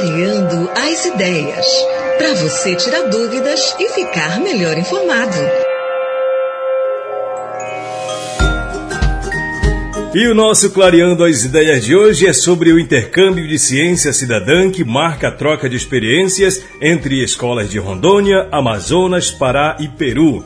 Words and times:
Clareando 0.00 0.70
as 0.70 1.04
ideias. 1.04 1.66
Para 2.16 2.32
você 2.36 2.74
tirar 2.74 3.10
dúvidas 3.10 3.76
e 3.78 3.86
ficar 3.90 4.40
melhor 4.40 4.78
informado. 4.78 5.36
E 10.14 10.26
o 10.26 10.34
nosso 10.34 10.70
Clareando 10.70 11.22
as 11.22 11.44
Ideias 11.44 11.84
de 11.84 11.94
hoje 11.94 12.26
é 12.26 12.32
sobre 12.32 12.72
o 12.72 12.78
intercâmbio 12.78 13.46
de 13.46 13.58
ciência 13.58 14.10
cidadã 14.14 14.70
que 14.70 14.82
marca 14.84 15.28
a 15.28 15.32
troca 15.32 15.68
de 15.68 15.76
experiências 15.76 16.64
entre 16.80 17.22
escolas 17.22 17.68
de 17.68 17.78
Rondônia, 17.78 18.48
Amazonas, 18.50 19.30
Pará 19.30 19.76
e 19.80 19.86
Peru. 19.86 20.42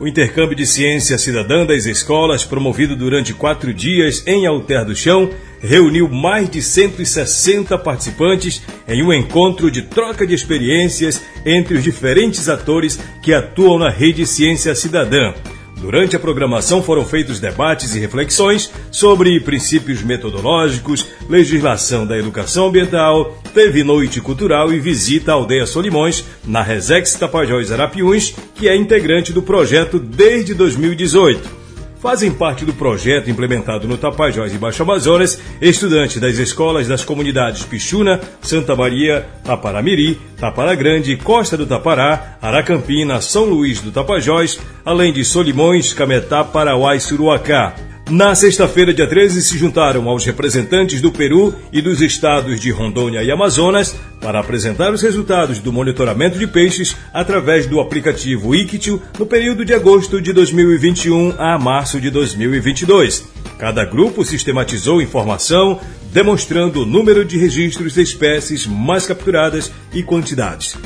O 0.00 0.08
intercâmbio 0.08 0.56
de 0.56 0.66
ciência 0.66 1.16
cidadã 1.16 1.64
das 1.64 1.86
escolas, 1.86 2.44
promovido 2.44 2.96
durante 2.96 3.32
quatro 3.32 3.72
dias 3.72 4.26
em 4.26 4.46
Alter 4.46 4.84
do 4.84 4.96
Chão, 4.96 5.30
reuniu 5.60 6.08
mais 6.08 6.48
de 6.48 6.62
160 6.62 7.76
participantes 7.78 8.62
em 8.86 9.02
um 9.02 9.12
encontro 9.12 9.70
de 9.70 9.82
troca 9.82 10.26
de 10.26 10.34
experiências 10.34 11.22
entre 11.44 11.76
os 11.76 11.84
diferentes 11.84 12.48
atores 12.48 12.98
que 13.22 13.32
atuam 13.32 13.78
na 13.78 13.90
rede 13.90 14.26
Ciência 14.26 14.74
Cidadã. 14.74 15.32
Durante 15.78 16.16
a 16.16 16.18
programação 16.18 16.82
foram 16.82 17.04
feitos 17.04 17.38
debates 17.38 17.94
e 17.94 17.98
reflexões 17.98 18.72
sobre 18.90 19.38
princípios 19.40 20.02
metodológicos, 20.02 21.06
legislação 21.28 22.06
da 22.06 22.16
educação 22.16 22.68
ambiental, 22.68 23.38
teve 23.52 23.84
noite 23.84 24.20
cultural 24.20 24.72
e 24.72 24.80
visita 24.80 25.32
à 25.32 25.34
aldeia 25.34 25.66
Solimões, 25.66 26.24
na 26.46 26.62
Resex 26.62 27.12
Tapajós 27.14 27.70
Arapiuns, 27.70 28.34
que 28.54 28.68
é 28.68 28.74
integrante 28.74 29.34
do 29.34 29.42
projeto 29.42 29.98
desde 29.98 30.54
2018 30.54 31.65
fazem 32.06 32.30
parte 32.30 32.64
do 32.64 32.72
projeto 32.72 33.28
implementado 33.28 33.88
no 33.88 33.98
Tapajós 33.98 34.54
e 34.54 34.58
Baixo 34.58 34.80
Amazonas 34.80 35.40
estudantes 35.60 36.20
das 36.20 36.38
escolas 36.38 36.86
das 36.86 37.04
comunidades 37.04 37.64
Pichuna, 37.64 38.20
Santa 38.40 38.76
Maria, 38.76 39.26
Taparamiri, 39.42 40.16
Tapara 40.38 40.76
Grande, 40.76 41.16
Costa 41.16 41.56
do 41.56 41.66
Tapará, 41.66 42.38
Aracampina, 42.40 43.20
São 43.20 43.46
Luís 43.46 43.80
do 43.80 43.90
Tapajós, 43.90 44.56
além 44.84 45.12
de 45.12 45.24
Solimões, 45.24 45.92
Cametá, 45.92 46.44
Parauá 46.44 46.94
e 46.94 47.00
Suruacá. 47.00 47.74
Na 48.08 48.36
sexta-feira, 48.36 48.94
dia 48.94 49.06
13, 49.08 49.42
se 49.42 49.58
juntaram 49.58 50.08
aos 50.08 50.24
representantes 50.24 51.00
do 51.00 51.10
Peru 51.10 51.52
e 51.72 51.82
dos 51.82 52.00
estados 52.00 52.60
de 52.60 52.70
Rondônia 52.70 53.20
e 53.20 53.32
Amazonas 53.32 53.96
para 54.20 54.38
apresentar 54.38 54.92
os 54.92 55.02
resultados 55.02 55.58
do 55.58 55.72
monitoramento 55.72 56.38
de 56.38 56.46
peixes 56.46 56.96
através 57.12 57.66
do 57.66 57.80
aplicativo 57.80 58.54
Iquitil 58.54 59.02
no 59.18 59.26
período 59.26 59.64
de 59.64 59.74
agosto 59.74 60.22
de 60.22 60.32
2021 60.32 61.34
a 61.36 61.58
março 61.58 62.00
de 62.00 62.08
2022. 62.08 63.24
Cada 63.58 63.84
grupo 63.84 64.24
sistematizou 64.24 65.02
informação, 65.02 65.80
demonstrando 66.12 66.82
o 66.82 66.86
número 66.86 67.24
de 67.24 67.36
registros 67.36 67.94
de 67.94 68.02
espécies 68.02 68.68
mais 68.68 69.04
capturadas 69.04 69.72
e 69.92 70.04
quantidades. 70.04 70.76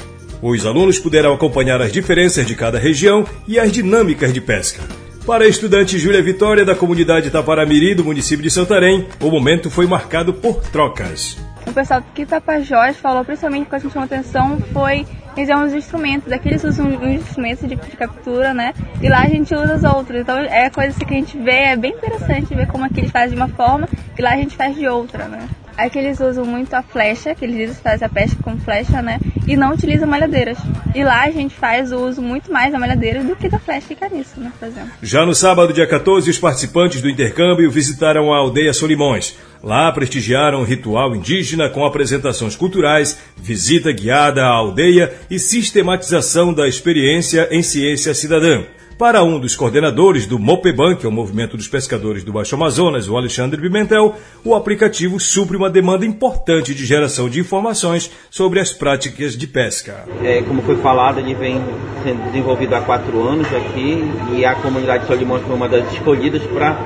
Os 0.41 0.65
alunos 0.65 0.99
puderam 0.99 1.35
acompanhar 1.35 1.83
as 1.83 1.93
diferenças 1.93 2.47
de 2.47 2.55
cada 2.55 2.79
região 2.79 3.27
e 3.47 3.59
as 3.59 3.71
dinâmicas 3.71 4.33
de 4.33 4.41
pesca. 4.41 4.81
Para 5.27 5.45
a 5.45 5.49
estudante 5.49 5.99
Júlia 5.99 6.23
Vitória, 6.23 6.65
da 6.65 6.75
comunidade 6.75 7.31
Taparamiri, 7.31 7.95
do 7.95 8.05
município 8.05 8.43
de 8.43 8.51
Santarém, 8.51 9.07
o 9.21 9.31
momento 9.31 9.71
foi 9.71 9.87
marcado 9.87 10.33
por 10.33 10.61
trocas. 10.71 11.37
O 11.67 11.73
pessoal 11.73 12.03
que 12.15 12.25
Tapajós 12.25 12.97
falou, 12.97 13.25
principalmente 13.25 13.69
que 13.69 13.75
a 13.75 13.79
gente 13.79 13.93
chamou 13.93 14.07
atenção, 14.07 14.59
foi 14.73 15.07
usam 15.37 15.65
os 15.65 15.73
instrumentos, 15.73 16.33
aqui 16.33 16.49
eles 16.49 16.65
usam 16.65 16.87
uns 16.87 17.21
instrumentos 17.21 17.69
de, 17.69 17.77
de, 17.77 17.97
captura, 17.97 18.53
né? 18.53 18.75
E 19.01 19.09
lá 19.09 19.23
a 19.23 19.29
gente 19.29 19.55
usa 19.55 19.77
os 19.77 19.85
outros. 19.85 20.21
Então 20.21 20.39
é 20.39 20.69
coisa 20.71 20.99
que 20.99 21.15
a 21.15 21.17
gente 21.17 21.39
vê, 21.39 21.65
é 21.73 21.77
bem 21.77 21.93
interessante 21.93 22.55
ver 22.55 22.67
como 22.67 22.85
aqui 22.85 23.01
eles 23.01 23.11
fazem 23.11 23.31
de 23.31 23.37
uma 23.37 23.49
forma 23.49 23.89
e 24.19 24.23
lá 24.23 24.33
a 24.33 24.37
gente 24.37 24.57
faz 24.57 24.75
de 24.75 24.87
outra, 24.89 25.29
né? 25.29 25.49
Aqui 25.81 25.99
eles 25.99 26.21
usam 26.21 26.45
muito 26.45 26.75
a 26.75 26.83
flecha, 26.83 27.35
que 27.35 27.43
eles 27.43 27.81
fazem 27.81 28.05
a 28.05 28.09
pesca 28.11 28.37
com 28.43 28.59
flecha, 28.59 29.01
né? 29.01 29.19
E 29.49 29.57
não 29.57 29.73
utilizam 29.73 30.07
malhadeiras. 30.07 30.59
E 30.95 31.03
lá 31.03 31.23
a 31.23 31.31
gente 31.31 31.55
faz 31.55 31.91
o 31.91 31.97
uso 32.07 32.21
muito 32.21 32.53
mais 32.53 32.71
da 32.71 32.79
malhadeira 32.79 33.25
do 33.25 33.35
que 33.35 33.49
da 33.49 33.59
flecha 33.59 33.87
e 33.95 33.97
caniço, 33.97 34.39
né? 34.39 34.53
Por 34.59 34.69
exemplo. 34.69 34.91
Já 35.03 35.25
no 35.25 35.35
sábado, 35.35 35.73
dia 35.73 35.87
14, 35.87 36.29
os 36.29 36.39
participantes 36.39 37.01
do 37.01 37.09
intercâmbio 37.09 37.71
visitaram 37.71 38.31
a 38.31 38.37
aldeia 38.37 38.75
Solimões. 38.75 39.39
Lá 39.63 39.91
prestigiaram 39.91 40.61
o 40.61 40.65
ritual 40.65 41.17
indígena 41.17 41.71
com 41.71 41.83
apresentações 41.83 42.55
culturais, 42.55 43.19
visita 43.39 43.91
guiada 43.91 44.43
à 44.43 44.49
aldeia 44.49 45.15
e 45.31 45.39
sistematização 45.39 46.53
da 46.53 46.69
experiência 46.69 47.49
em 47.51 47.63
ciência 47.63 48.13
cidadã. 48.13 48.65
Para 49.01 49.25
um 49.25 49.41
dos 49.41 49.57
coordenadores 49.57 50.27
do 50.27 50.39
MOPEBAN, 50.39 50.95
que 50.95 51.07
é 51.07 51.09
o 51.09 51.13
Movimento 51.13 51.57
dos 51.57 51.67
Pescadores 51.67 52.23
do 52.23 52.35
Baixo 52.35 52.55
Amazonas, 52.55 53.09
o 53.09 53.17
Alexandre 53.17 53.59
Pimentel, 53.59 54.15
o 54.45 54.55
aplicativo 54.55 55.19
supre 55.19 55.57
uma 55.57 55.71
demanda 55.71 56.05
importante 56.05 56.75
de 56.75 56.85
geração 56.85 57.27
de 57.27 57.41
informações 57.41 58.11
sobre 58.29 58.61
as 58.61 58.75
práticas 58.75 59.39
de 59.39 59.47
pesca. 59.47 60.05
É, 60.23 60.43
como 60.43 60.61
foi 60.61 60.77
falado, 60.77 61.19
ele 61.19 61.33
vem 61.33 61.63
sendo 62.03 62.27
desenvolvido 62.27 62.75
há 62.75 62.83
quatro 62.83 63.27
anos 63.27 63.47
aqui 63.55 64.05
e 64.37 64.45
a 64.45 64.55
comunidade 64.57 65.05
de 65.05 65.07
Solimões 65.07 65.43
foi 65.45 65.57
uma 65.57 65.67
das 65.67 65.91
escolhidas 65.95 66.43
para 66.53 66.77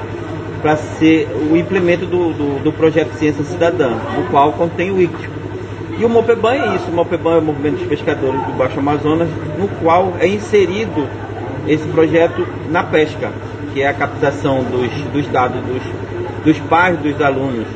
para 0.62 0.76
ser 0.76 1.26
o 1.50 1.56
implemento 1.56 2.06
do, 2.06 2.32
do, 2.32 2.62
do, 2.62 2.72
projeto 2.72 3.12
Ciência 3.18 3.42
Cidadã, 3.42 3.90
no 3.90 4.30
qual 4.30 4.52
contém 4.52 4.92
o 4.92 5.02
ICTIO. 5.02 5.30
E 5.98 6.04
o 6.04 6.08
MOPEBAN 6.08 6.54
é 6.54 6.76
isso, 6.76 6.90
o 6.90 6.94
MOPEBAN 6.94 7.34
é 7.34 7.38
o 7.38 7.42
Movimento 7.42 7.78
dos 7.78 7.88
Pescadores 7.88 8.40
do 8.46 8.52
Baixo 8.52 8.78
Amazonas, 8.78 9.28
no 9.58 9.66
qual 9.82 10.14
é 10.20 10.28
inserido 10.28 11.06
esse 11.66 11.86
projeto 11.88 12.46
na 12.70 12.82
pesca, 12.82 13.30
que 13.72 13.82
é 13.82 13.88
a 13.88 13.94
captação 13.94 14.62
dos, 14.62 14.90
dos 15.12 15.26
dados 15.28 15.60
dos, 15.62 15.82
dos 16.44 16.58
pais 16.68 16.98
dos 16.98 17.20
alunos, 17.20 17.66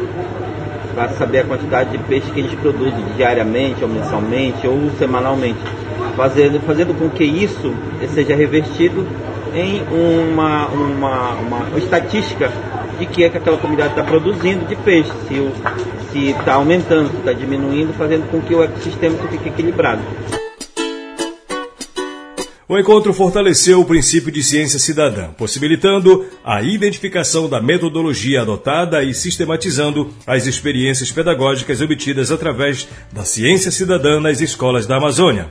para 0.95 1.11
saber 1.11 1.41
a 1.41 1.45
quantidade 1.45 1.91
de 1.91 1.99
peixe 1.99 2.31
que 2.31 2.41
eles 2.41 2.55
produzem 2.55 3.05
diariamente, 3.17 3.83
ou 3.83 3.89
mensalmente, 3.89 4.67
ou 4.67 4.91
semanalmente, 4.99 5.59
fazendo, 6.17 6.61
fazendo 6.67 6.93
com 6.99 7.09
que 7.09 7.25
isso 7.25 7.73
seja 8.09 8.35
revestido 8.35 9.07
em 9.55 9.83
uma, 9.91 10.67
uma, 10.67 11.31
uma 11.35 11.79
estatística 11.79 12.51
de 12.99 13.07
que 13.07 13.25
é 13.25 13.29
que 13.29 13.37
aquela 13.37 13.57
comunidade 13.57 13.91
está 13.91 14.03
produzindo 14.03 14.65
de 14.67 14.75
peixe, 14.77 15.13
se 16.11 16.31
está 16.31 16.55
aumentando, 16.55 17.11
se 17.11 17.17
está 17.17 17.33
diminuindo, 17.33 17.93
fazendo 17.95 18.29
com 18.31 18.41
que 18.41 18.55
o 18.55 18.63
ecossistema 18.63 19.17
fique 19.29 19.49
equilibrado. 19.49 20.01
O 22.71 22.79
encontro 22.79 23.15
fortaleceu 23.15 23.81
o 23.81 23.85
princípio 23.87 24.31
de 24.31 24.43
ciência 24.43 24.79
cidadã, 24.79 25.29
possibilitando 25.39 26.27
a 26.45 26.61
identificação 26.61 27.49
da 27.49 27.63
metodologia 27.63 28.43
adotada 28.43 29.03
e 29.03 29.15
sistematizando 29.15 30.11
as 30.27 30.47
experiências 30.47 31.11
pedagógicas 31.11 31.81
obtidas 31.81 32.31
através 32.31 32.87
da 33.11 33.25
ciência 33.25 33.71
cidadã 33.71 34.21
nas 34.21 34.43
escolas 34.43 34.87
da 34.87 34.97
Amazônia. 34.97 35.49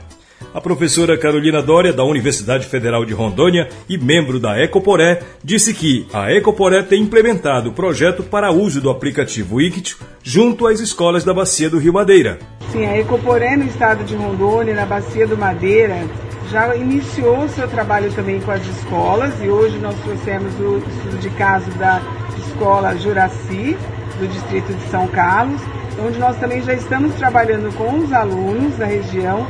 A 0.54 0.60
professora 0.60 1.18
Carolina 1.18 1.60
Dória, 1.60 1.92
da 1.92 2.04
Universidade 2.04 2.68
Federal 2.68 3.04
de 3.04 3.12
Rondônia 3.14 3.68
e 3.88 3.98
membro 3.98 4.38
da 4.38 4.56
Ecoporé, 4.56 5.20
disse 5.42 5.74
que 5.74 6.06
a 6.12 6.32
Ecoporé 6.32 6.82
tem 6.84 7.02
implementado 7.02 7.70
o 7.70 7.72
projeto 7.72 8.22
para 8.22 8.52
uso 8.52 8.80
do 8.80 8.90
aplicativo 8.90 9.60
Ictio 9.60 9.98
junto 10.22 10.68
às 10.68 10.78
escolas 10.78 11.24
da 11.24 11.34
Bacia 11.34 11.68
do 11.68 11.78
Rio 11.78 11.92
Madeira. 11.92 12.38
Sim, 12.70 12.86
a 12.86 12.96
Ecoporé 12.96 13.56
no 13.56 13.64
estado 13.64 14.04
de 14.04 14.14
Rondônia, 14.14 14.72
na 14.72 14.86
Bacia 14.86 15.26
do 15.26 15.36
Madeira, 15.36 16.06
já 16.50 16.74
iniciou 16.74 17.48
seu 17.48 17.68
trabalho 17.68 18.12
também 18.12 18.40
com 18.40 18.50
as 18.50 18.64
escolas 18.66 19.32
e 19.42 19.48
hoje 19.48 19.78
nós 19.78 19.94
trouxemos 20.00 20.52
o 20.58 20.78
estudo 20.78 21.18
de 21.18 21.30
caso 21.30 21.70
da 21.72 22.00
escola 22.38 22.96
Juraci, 22.96 23.76
do 24.18 24.26
distrito 24.26 24.72
de 24.72 24.90
São 24.90 25.06
Carlos, 25.08 25.60
onde 26.04 26.18
nós 26.18 26.36
também 26.38 26.62
já 26.62 26.72
estamos 26.72 27.14
trabalhando 27.14 27.74
com 27.76 27.98
os 27.98 28.12
alunos 28.12 28.76
da 28.76 28.86
região 28.86 29.46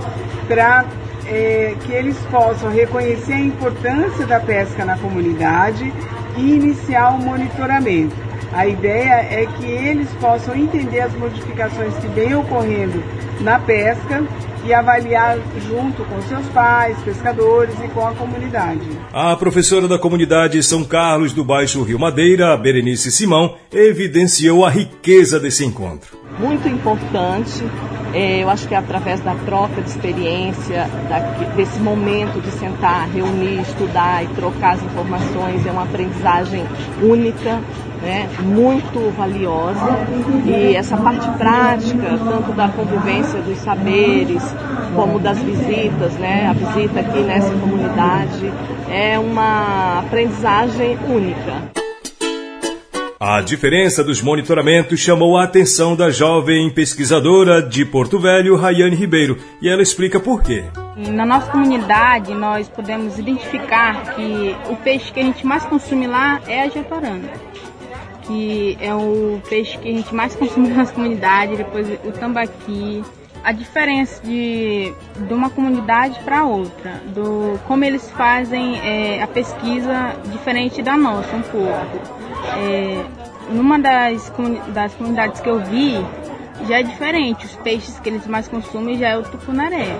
para 0.46 0.84
é, 1.26 1.74
que 1.80 1.92
eles 1.92 2.16
possam 2.30 2.70
reconhecer 2.70 3.34
a 3.34 3.40
importância 3.40 4.26
da 4.26 4.40
pesca 4.40 4.84
na 4.84 4.96
comunidade 4.96 5.92
e 6.36 6.54
iniciar 6.54 7.10
o 7.10 7.18
monitoramento. 7.18 8.16
A 8.52 8.66
ideia 8.66 9.26
é 9.30 9.46
que 9.56 9.66
eles 9.66 10.08
possam 10.20 10.56
entender 10.56 11.00
as 11.00 11.12
modificações 11.14 11.94
que 11.96 12.08
vêm 12.08 12.34
ocorrendo 12.34 13.02
na 13.40 13.58
pesca 13.58 14.24
e 14.64 14.74
avaliar 14.74 15.38
junto 15.68 16.04
com 16.04 16.20
seus 16.22 16.46
pais, 16.48 16.98
pescadores 17.04 17.74
e 17.82 17.88
com 17.88 18.06
a 18.06 18.12
comunidade. 18.12 18.80
A 19.12 19.34
professora 19.36 19.88
da 19.88 19.98
comunidade 19.98 20.62
São 20.62 20.84
Carlos 20.84 21.32
do 21.32 21.44
Baixo 21.44 21.82
Rio 21.82 21.98
Madeira, 21.98 22.56
Berenice 22.56 23.10
Simão, 23.10 23.56
evidenciou 23.72 24.64
a 24.64 24.70
riqueza 24.70 25.40
desse 25.40 25.64
encontro. 25.64 26.18
Muito 26.38 26.68
importante, 26.68 27.64
é, 28.14 28.42
eu 28.42 28.48
acho 28.48 28.66
que 28.66 28.74
é 28.74 28.78
através 28.78 29.20
da 29.20 29.34
troca 29.34 29.82
de 29.82 29.88
experiência, 29.88 30.88
desse 31.56 31.78
momento 31.80 32.40
de 32.40 32.50
sentar, 32.52 33.08
reunir, 33.10 33.60
estudar 33.60 34.24
e 34.24 34.28
trocar 34.28 34.74
as 34.74 34.82
informações, 34.82 35.66
é 35.66 35.70
uma 35.70 35.82
aprendizagem 35.82 36.64
única, 37.02 37.60
né, 38.02 38.28
muito 38.40 39.12
valiosa. 39.16 40.06
E 40.46 40.74
essa 40.74 40.96
parte 40.96 41.28
prática, 41.36 42.18
tanto 42.18 42.52
da 42.52 42.68
convivência 42.68 43.40
dos 43.40 43.58
saberes, 43.58 44.42
como 44.94 45.18
das 45.18 45.38
visitas, 45.42 46.12
né? 46.14 46.48
A 46.48 46.52
visita 46.52 47.00
aqui 47.00 47.20
nessa 47.20 47.50
comunidade 47.50 48.52
é 48.90 49.18
uma 49.18 50.00
aprendizagem 50.00 50.98
única. 51.08 51.67
A 53.20 53.40
diferença 53.40 54.04
dos 54.04 54.22
monitoramentos 54.22 55.00
chamou 55.00 55.36
a 55.36 55.42
atenção 55.42 55.96
da 55.96 56.08
jovem 56.08 56.70
pesquisadora 56.70 57.60
de 57.60 57.84
Porto 57.84 58.16
Velho, 58.16 58.54
Rayane 58.54 58.94
Ribeiro, 58.94 59.36
e 59.60 59.68
ela 59.68 59.82
explica 59.82 60.20
por 60.20 60.40
quê. 60.40 60.66
Na 60.96 61.26
nossa 61.26 61.50
comunidade, 61.50 62.32
nós 62.32 62.68
podemos 62.68 63.18
identificar 63.18 64.14
que 64.14 64.54
o 64.70 64.76
peixe 64.76 65.12
que 65.12 65.18
a 65.18 65.24
gente 65.24 65.44
mais 65.44 65.64
consome 65.64 66.06
lá 66.06 66.40
é 66.46 66.62
a 66.62 66.68
jatoranda, 66.68 67.28
que 68.22 68.78
é 68.80 68.94
o 68.94 69.42
peixe 69.48 69.76
que 69.78 69.88
a 69.88 69.92
gente 69.92 70.14
mais 70.14 70.34
consome 70.38 70.68
na 70.68 70.76
nossa 70.76 70.92
comunidade, 70.92 71.56
depois 71.56 71.88
o 72.04 72.12
tambaqui, 72.12 73.02
a 73.44 73.52
diferença 73.52 74.22
de, 74.22 74.92
de 75.16 75.32
uma 75.32 75.50
comunidade 75.50 76.18
para 76.20 76.44
outra, 76.44 77.00
do 77.14 77.58
como 77.66 77.84
eles 77.84 78.10
fazem 78.10 78.78
é, 78.80 79.22
a 79.22 79.26
pesquisa 79.26 80.14
diferente 80.30 80.82
da 80.82 80.96
nossa 80.96 81.36
um 81.36 81.42
pouco. 81.42 82.18
É, 82.56 83.04
numa 83.50 83.78
das, 83.78 84.32
das 84.68 84.94
comunidades 84.94 85.40
que 85.40 85.48
eu 85.48 85.60
vi, 85.60 85.94
já 86.66 86.80
é 86.80 86.82
diferente. 86.82 87.46
Os 87.46 87.56
peixes 87.56 87.98
que 87.98 88.08
eles 88.08 88.26
mais 88.26 88.48
consumem 88.48 88.98
já 88.98 89.08
é 89.08 89.16
o 89.16 89.22
tucunaré. 89.22 89.98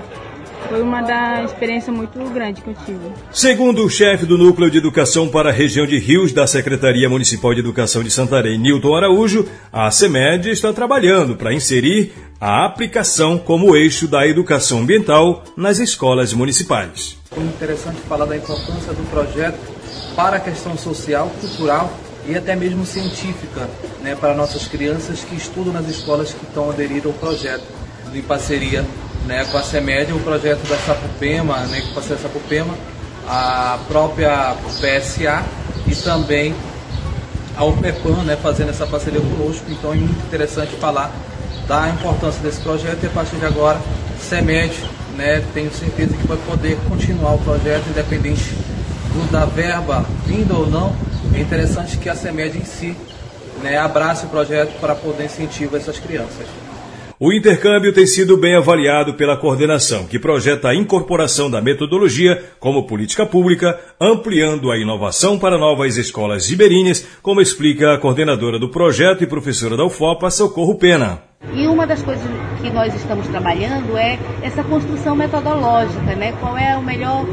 Foi 0.67 0.81
uma 0.81 1.01
da 1.01 1.43
experiência 1.43 1.91
muito 1.91 2.19
grande 2.33 2.61
que 2.61 2.69
eu 2.69 2.75
tive. 2.85 2.99
Segundo 3.31 3.83
o 3.83 3.89
chefe 3.89 4.25
do 4.25 4.37
Núcleo 4.37 4.69
de 4.69 4.77
Educação 4.77 5.27
para 5.27 5.49
a 5.49 5.53
região 5.53 5.85
de 5.85 5.97
Rios 5.97 6.31
da 6.31 6.45
Secretaria 6.45 7.09
Municipal 7.09 7.53
de 7.53 7.59
Educação 7.59 8.03
de 8.03 8.11
Santarém, 8.11 8.59
Nilton 8.59 8.95
Araújo, 8.95 9.47
a 9.71 9.89
CEMED 9.89 10.49
está 10.49 10.73
trabalhando 10.73 11.35
para 11.35 11.53
inserir 11.53 12.13
a 12.39 12.65
aplicação 12.65 13.37
como 13.37 13.75
eixo 13.75 14.07
da 14.07 14.27
educação 14.27 14.79
ambiental 14.79 15.43
nas 15.57 15.79
escolas 15.79 16.33
municipais. 16.33 17.17
Foi 17.31 17.43
interessante 17.43 17.99
falar 18.01 18.25
da 18.25 18.37
importância 18.37 18.93
do 18.93 19.09
projeto 19.09 19.59
para 20.15 20.37
a 20.37 20.39
questão 20.39 20.77
social, 20.77 21.31
cultural 21.41 21.91
e 22.27 22.35
até 22.35 22.55
mesmo 22.55 22.85
científica 22.85 23.69
né, 24.01 24.15
para 24.15 24.33
nossas 24.33 24.67
crianças 24.67 25.23
que 25.23 25.35
estudam 25.35 25.73
nas 25.73 25.87
escolas 25.87 26.33
que 26.33 26.43
estão 26.45 26.69
aderidas 26.69 27.07
ao 27.07 27.13
projeto, 27.13 27.63
em 28.13 28.21
parceria 28.21 28.85
né, 29.25 29.45
com 29.51 29.57
a 29.57 29.63
CEMED, 29.63 30.13
o 30.13 30.19
projeto 30.19 30.67
da 30.67 30.77
Sapupema, 30.77 31.57
né, 31.67 31.81
com 31.81 31.93
parceria 31.93 32.17
da 32.17 32.23
Sapupema, 32.23 32.73
a 33.27 33.79
própria 33.87 34.55
PSA 34.79 35.43
e 35.87 35.95
também 35.95 36.55
a 37.55 37.63
UPEPAN 37.65 38.23
né, 38.23 38.37
fazendo 38.41 38.69
essa 38.69 38.87
parceria 38.87 39.21
conosco. 39.21 39.65
Então 39.69 39.91
é 39.91 39.95
muito 39.95 40.25
interessante 40.25 40.75
falar 40.77 41.11
da 41.67 41.89
importância 41.89 42.41
desse 42.41 42.61
projeto 42.61 43.03
e 43.03 43.07
a 43.07 43.09
partir 43.09 43.35
de 43.35 43.45
agora, 43.45 43.79
CEMED, 44.19 44.73
né, 45.15 45.43
tenho 45.53 45.71
certeza 45.71 46.15
que 46.15 46.25
vai 46.25 46.37
poder 46.37 46.77
continuar 46.87 47.35
o 47.35 47.39
projeto 47.39 47.87
independente 47.89 48.55
do, 49.13 49.31
da 49.31 49.45
verba 49.45 50.05
vinda 50.25 50.55
ou 50.55 50.67
não, 50.67 50.95
é 51.33 51.39
interessante 51.39 51.97
que 51.97 52.09
a 52.09 52.15
CEMED 52.15 52.57
em 52.57 52.65
si 52.65 52.95
né, 53.61 53.77
abrace 53.77 54.25
o 54.25 54.29
projeto 54.29 54.79
para 54.79 54.95
poder 54.95 55.25
incentivar 55.25 55.79
essas 55.79 55.99
crianças. 55.99 56.47
O 57.21 57.33
intercâmbio 57.33 57.91
tem 57.91 58.07
sido 58.07 58.37
bem 58.37 58.55
avaliado 58.55 59.13
pela 59.15 59.35
coordenação, 59.35 60.05
que 60.05 60.17
projeta 60.17 60.69
a 60.69 60.73
incorporação 60.73 61.51
da 61.51 61.59
metodologia 61.59 62.41
como 62.61 62.87
política 62.87 63.25
pública, 63.25 63.77
ampliando 63.99 64.71
a 64.71 64.77
inovação 64.77 65.37
para 65.37 65.57
novas 65.57 65.97
escolas 65.97 66.49
ribeirinhas, 66.49 67.05
como 67.21 67.41
explica 67.41 67.93
a 67.93 67.97
coordenadora 67.97 68.57
do 68.57 68.69
projeto 68.69 69.21
e 69.21 69.27
professora 69.27 69.75
da 69.75 69.83
UFOPA, 69.83 70.31
Socorro 70.31 70.75
Pena. 70.75 71.21
E 71.53 71.67
uma 71.67 71.85
das 71.85 72.01
coisas 72.01 72.25
que 72.61 72.69
nós 72.69 72.95
estamos 72.95 73.27
trabalhando 73.27 73.97
é 73.97 74.17
essa 74.41 74.63
construção 74.63 75.13
metodológica, 75.13 76.15
né? 76.15 76.31
Qual 76.39 76.57
é 76.57 76.77
o 76.77 76.81
melhor 76.81 77.25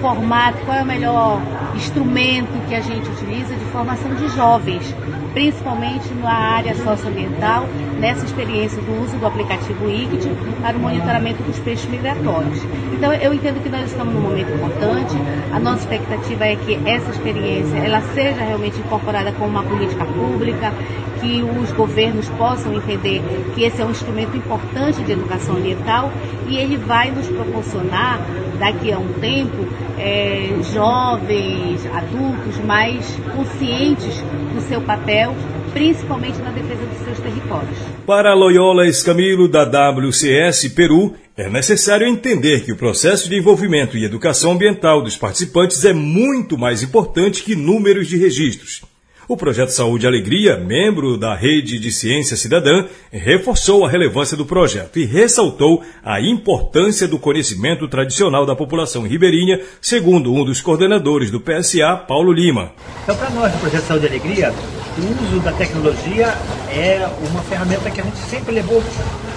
formato, 0.00 0.56
qual 0.64 0.78
é 0.78 0.82
o 0.82 0.86
melhor 0.86 1.42
instrumento 1.76 2.48
que 2.66 2.74
a 2.74 2.80
gente 2.80 3.10
utiliza 3.10 3.54
de 3.54 3.64
formação 3.66 4.14
de 4.14 4.26
jovens, 4.28 4.94
principalmente 5.34 6.14
na 6.14 6.32
área 6.32 6.74
socioambiental, 6.76 7.66
nessa 7.98 8.24
experiência 8.24 8.80
do 8.80 9.02
uso 9.02 9.16
do 9.18 9.26
aplicativo 9.26 9.90
ICT 9.90 10.30
para 10.62 10.76
o 10.76 10.80
monitoramento 10.80 11.42
dos 11.42 11.58
peixes 11.58 11.90
migratórios. 11.90 12.62
Então, 12.92 13.12
eu 13.12 13.34
entendo 13.34 13.62
que 13.62 13.68
nós 13.68 13.90
estamos 13.90 14.14
num 14.14 14.20
momento 14.20 14.52
importante. 14.52 15.14
A 15.52 15.58
nossa 15.58 15.80
expectativa 15.80 16.44
é 16.44 16.56
que 16.56 16.78
essa 16.88 17.10
experiência 17.10 17.76
ela 17.76 18.00
seja 18.14 18.42
realmente 18.42 18.78
incorporada 18.78 19.32
como 19.32 19.50
uma 19.50 19.64
política 19.64 20.04
pública, 20.04 20.72
que 21.20 21.42
os 21.42 21.72
governos 21.72 22.28
possam 22.30 22.74
entender 22.74 23.22
que 23.54 23.64
esse 23.64 23.82
é 23.82 23.84
um 23.84 23.90
instrumento 23.90 24.36
importante 24.36 25.02
de 25.02 25.12
educação 25.12 25.56
ambiental 25.56 26.12
e 26.46 26.56
ele 26.56 26.76
vai 26.76 27.10
nos 27.10 27.26
proporcionar, 27.28 28.20
daqui 28.58 28.92
a 28.92 28.98
um 28.98 29.12
tempo, 29.14 29.66
é, 29.98 30.60
jovens, 30.72 31.84
adultos 31.86 32.58
mais 32.64 33.18
conscientes 33.34 34.22
do 34.54 34.60
seu 34.62 34.80
papel, 34.80 35.34
principalmente 35.72 36.38
na 36.38 36.50
defesa 36.50 36.86
dos 36.86 36.98
seus 36.98 37.18
territórios. 37.18 37.76
Para 38.06 38.32
Loyola 38.32 38.86
Escamilo, 38.86 39.48
da 39.48 39.64
WCS 39.64 40.68
Peru, 40.68 41.14
é 41.36 41.50
necessário 41.50 42.06
entender 42.06 42.64
que 42.64 42.72
o 42.72 42.76
processo 42.76 43.28
de 43.28 43.36
envolvimento 43.36 43.96
e 43.96 44.04
educação 44.04 44.52
ambiental 44.52 45.02
dos 45.02 45.16
participantes 45.16 45.84
é 45.84 45.92
muito 45.92 46.56
mais 46.56 46.82
importante 46.82 47.42
que 47.42 47.56
números 47.56 48.06
de 48.06 48.16
registros. 48.16 48.93
O 49.26 49.38
projeto 49.38 49.70
Saúde 49.70 50.04
e 50.04 50.06
Alegria, 50.06 50.58
membro 50.58 51.16
da 51.16 51.34
Rede 51.34 51.78
de 51.78 51.90
Ciência 51.90 52.36
Cidadã, 52.36 52.84
reforçou 53.10 53.86
a 53.86 53.88
relevância 53.88 54.36
do 54.36 54.44
projeto 54.44 54.98
e 54.98 55.06
ressaltou 55.06 55.82
a 56.04 56.20
importância 56.20 57.08
do 57.08 57.18
conhecimento 57.18 57.88
tradicional 57.88 58.44
da 58.44 58.54
população 58.54 59.04
ribeirinha, 59.04 59.62
segundo 59.80 60.30
um 60.30 60.44
dos 60.44 60.60
coordenadores 60.60 61.30
do 61.30 61.40
PSA, 61.40 61.96
Paulo 62.06 62.30
Lima. 62.32 62.72
Então, 63.02 63.16
para 63.16 63.30
nós 63.30 63.50
do 63.50 63.58
projeto 63.60 63.84
Saúde 63.84 64.04
e 64.04 64.08
Alegria, 64.10 64.52
o 64.98 65.24
uso 65.24 65.40
da 65.40 65.52
tecnologia 65.52 66.26
é 66.68 67.08
uma 67.30 67.40
ferramenta 67.44 67.90
que 67.90 68.02
a 68.02 68.04
gente 68.04 68.18
sempre 68.28 68.54
levou 68.54 68.84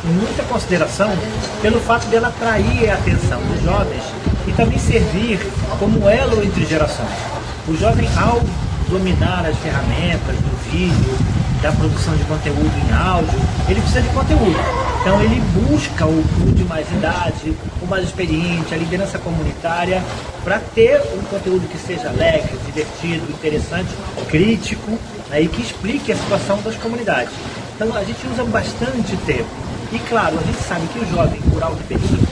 muita 0.04 0.44
consideração 0.50 1.10
pelo 1.62 1.80
fato 1.80 2.08
dela 2.08 2.28
atrair 2.28 2.90
a 2.90 2.96
atenção 2.96 3.42
dos 3.44 3.64
jovens 3.64 4.04
e 4.46 4.52
também 4.52 4.80
servir 4.80 5.40
como 5.80 6.10
elo 6.10 6.44
entre 6.44 6.66
gerações. 6.66 7.10
O 7.70 7.76
jovem, 7.76 8.08
ao 8.18 8.42
dominar 8.90 9.46
as 9.46 9.58
ferramentas 9.58 10.36
do 10.36 10.72
vídeo, 10.72 11.18
da 11.62 11.72
produção 11.72 12.16
de 12.16 12.24
conteúdo 12.26 12.72
em 12.88 12.94
áudio, 12.94 13.40
ele 13.68 13.82
precisa 13.82 14.02
de 14.02 14.10
conteúdo. 14.10 14.58
Então 15.02 15.22
ele 15.22 15.42
busca 15.56 16.06
o, 16.06 16.20
o 16.20 16.52
de 16.52 16.64
mais 16.66 16.90
idade, 16.92 17.56
o 17.82 17.86
mais 17.88 18.04
experiente, 18.04 18.74
a 18.74 18.78
liderança 18.78 19.18
comunitária, 19.18 20.04
para 20.44 20.60
ter 20.60 21.02
um 21.18 21.24
conteúdo 21.24 21.68
que 21.70 21.78
seja 21.78 22.10
alegre, 22.10 22.58
divertido, 22.66 23.30
interessante, 23.32 23.90
crítico 24.30 24.92
né, 25.30 25.42
e 25.42 25.48
que 25.48 25.62
explique 25.62 26.12
a 26.12 26.16
situação 26.16 26.62
das 26.62 26.76
comunidades. 26.76 27.34
Então 27.76 27.96
a 27.96 28.04
gente 28.04 28.26
usa 28.28 28.44
bastante 28.44 29.16
tempo. 29.26 29.50
E 29.92 30.00
claro, 30.00 30.38
a 30.38 30.44
gente 30.44 30.62
sabe 30.64 30.88
que 30.88 31.00
o 31.00 31.10
jovem 31.10 31.40
rural 31.52 31.74
de 31.76 31.84
período, 31.84 32.28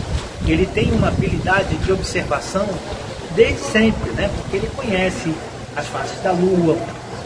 ele 0.46 0.66
tem 0.66 0.92
uma 0.92 1.08
habilidade 1.08 1.76
de 1.78 1.92
observação 1.92 2.68
desde 3.36 3.60
sempre, 3.62 4.12
né? 4.12 4.30
Porque 4.36 4.58
ele 4.58 4.68
conhece 4.76 5.34
as 5.76 5.86
fases 5.88 6.22
da 6.22 6.32
lua, 6.32 6.78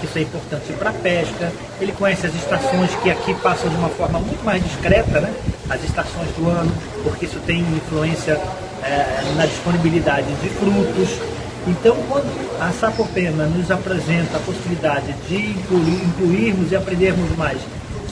isso 0.03 0.17
é 0.17 0.21
importante 0.21 0.73
para 0.73 0.89
a 0.89 0.93
pesca. 0.93 1.51
Ele 1.79 1.91
conhece 1.91 2.27
as 2.27 2.35
estações 2.35 2.89
que 3.03 3.11
aqui 3.11 3.33
passam 3.35 3.69
de 3.69 3.75
uma 3.75 3.89
forma 3.89 4.19
muito 4.19 4.43
mais 4.43 4.63
discreta, 4.63 5.19
né? 5.19 5.33
as 5.69 5.83
estações 5.83 6.29
do 6.37 6.49
ano, 6.49 6.71
porque 7.03 7.25
isso 7.25 7.39
tem 7.45 7.59
influência 7.59 8.39
é, 8.83 9.33
na 9.35 9.45
disponibilidade 9.45 10.27
de 10.41 10.49
frutos. 10.49 11.09
Então, 11.67 11.95
quando 12.07 12.27
a 12.59 12.71
Sapopema 12.71 13.45
nos 13.45 13.69
apresenta 13.69 14.37
a 14.37 14.39
possibilidade 14.39 15.13
de 15.27 15.35
incluir, 15.35 16.03
incluirmos 16.03 16.71
e 16.71 16.75
aprendermos 16.75 17.35
mais 17.37 17.59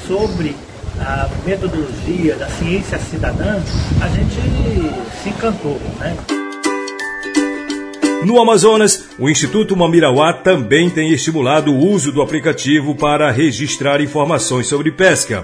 sobre 0.06 0.56
a 1.00 1.30
metodologia 1.46 2.36
da 2.36 2.48
ciência 2.50 3.00
cidadã, 3.00 3.60
a 4.02 4.08
gente 4.10 4.42
se 5.24 5.30
encantou. 5.30 5.80
Né? 6.00 6.16
No 8.26 8.40
Amazonas, 8.40 9.07
o 9.20 9.28
Instituto 9.28 9.76
Mamirauá 9.76 10.32
também 10.32 10.90
tem 10.90 11.12
estimulado 11.12 11.74
o 11.74 11.80
uso 11.80 12.12
do 12.12 12.22
aplicativo 12.22 12.94
para 12.94 13.32
registrar 13.32 14.00
informações 14.00 14.68
sobre 14.68 14.92
pesca. 14.92 15.44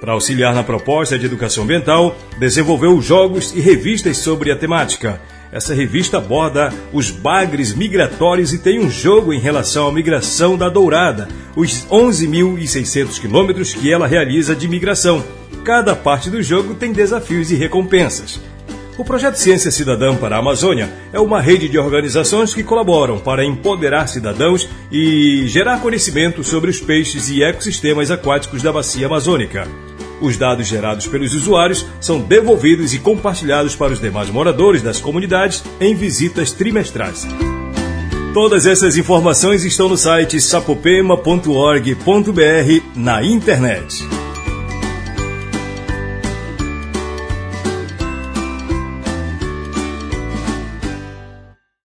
Para 0.00 0.12
auxiliar 0.12 0.54
na 0.54 0.62
proposta 0.62 1.18
de 1.18 1.26
educação 1.26 1.64
ambiental, 1.64 2.16
desenvolveu 2.38 2.98
jogos 3.02 3.54
e 3.54 3.60
revistas 3.60 4.16
sobre 4.16 4.50
a 4.50 4.56
temática. 4.56 5.20
Essa 5.52 5.74
revista 5.74 6.16
aborda 6.16 6.72
os 6.92 7.10
bagres 7.10 7.74
migratórios 7.74 8.54
e 8.54 8.58
tem 8.58 8.80
um 8.80 8.90
jogo 8.90 9.34
em 9.34 9.38
relação 9.38 9.88
à 9.88 9.92
migração 9.92 10.56
da 10.56 10.70
dourada, 10.70 11.28
os 11.54 11.86
11.600 11.88 13.20
quilômetros 13.20 13.74
que 13.74 13.92
ela 13.92 14.06
realiza 14.06 14.56
de 14.56 14.66
migração. 14.66 15.22
Cada 15.62 15.94
parte 15.94 16.30
do 16.30 16.42
jogo 16.42 16.74
tem 16.74 16.92
desafios 16.92 17.50
e 17.50 17.56
recompensas. 17.56 18.40
O 19.00 19.04
projeto 19.04 19.36
Ciência 19.36 19.70
Cidadã 19.70 20.14
para 20.14 20.36
a 20.36 20.40
Amazônia 20.40 20.92
é 21.10 21.18
uma 21.18 21.40
rede 21.40 21.70
de 21.70 21.78
organizações 21.78 22.52
que 22.52 22.62
colaboram 22.62 23.18
para 23.18 23.42
empoderar 23.42 24.06
cidadãos 24.06 24.68
e 24.92 25.48
gerar 25.48 25.80
conhecimento 25.80 26.44
sobre 26.44 26.68
os 26.68 26.80
peixes 26.80 27.30
e 27.30 27.42
ecossistemas 27.42 28.10
aquáticos 28.10 28.62
da 28.62 28.70
bacia 28.70 29.06
amazônica. 29.06 29.66
Os 30.20 30.36
dados 30.36 30.66
gerados 30.66 31.06
pelos 31.06 31.32
usuários 31.32 31.86
são 31.98 32.20
devolvidos 32.20 32.92
e 32.92 32.98
compartilhados 32.98 33.74
para 33.74 33.94
os 33.94 33.98
demais 33.98 34.28
moradores 34.28 34.82
das 34.82 35.00
comunidades 35.00 35.64
em 35.80 35.94
visitas 35.94 36.52
trimestrais. 36.52 37.26
Todas 38.34 38.66
essas 38.66 38.98
informações 38.98 39.64
estão 39.64 39.88
no 39.88 39.96
site 39.96 40.38
sapopema.org.br 40.38 42.82
na 42.94 43.24
internet. 43.24 44.19